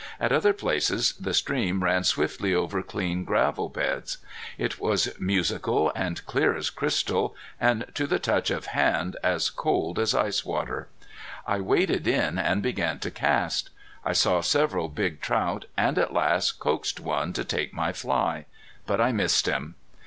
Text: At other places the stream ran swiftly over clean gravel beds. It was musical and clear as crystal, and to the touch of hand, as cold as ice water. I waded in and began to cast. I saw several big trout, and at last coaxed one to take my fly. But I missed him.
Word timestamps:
At 0.19 0.31
other 0.31 0.51
places 0.51 1.13
the 1.19 1.31
stream 1.31 1.83
ran 1.83 2.03
swiftly 2.03 2.55
over 2.55 2.81
clean 2.81 3.23
gravel 3.23 3.69
beds. 3.69 4.17
It 4.57 4.79
was 4.79 5.09
musical 5.19 5.91
and 5.95 6.25
clear 6.25 6.57
as 6.57 6.71
crystal, 6.71 7.35
and 7.59 7.85
to 7.93 8.07
the 8.07 8.17
touch 8.17 8.49
of 8.49 8.65
hand, 8.73 9.15
as 9.21 9.51
cold 9.51 9.99
as 9.99 10.15
ice 10.15 10.43
water. 10.43 10.87
I 11.45 11.59
waded 11.61 12.07
in 12.07 12.39
and 12.39 12.63
began 12.63 12.97
to 12.97 13.11
cast. 13.11 13.69
I 14.03 14.13
saw 14.13 14.41
several 14.41 14.89
big 14.89 15.21
trout, 15.21 15.65
and 15.77 15.99
at 15.99 16.11
last 16.13 16.53
coaxed 16.53 16.99
one 16.99 17.31
to 17.33 17.45
take 17.45 17.71
my 17.71 17.93
fly. 17.93 18.45
But 18.87 18.99
I 18.99 19.11
missed 19.11 19.45
him. 19.45 19.75